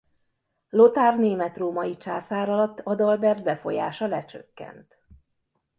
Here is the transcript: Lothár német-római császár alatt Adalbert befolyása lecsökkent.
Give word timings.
Lothár 0.69 1.17
német-római 1.19 1.97
császár 1.97 2.49
alatt 2.49 2.79
Adalbert 2.79 3.43
befolyása 3.43 4.07
lecsökkent. 4.07 4.99